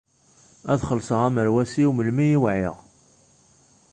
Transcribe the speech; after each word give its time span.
Ad 0.71 0.79
xellṣeɣ 0.89 1.21
amerwas-iw 1.27 1.91
melmi 1.93 2.27
i 2.35 2.37
wɛiɣ. 2.43 2.75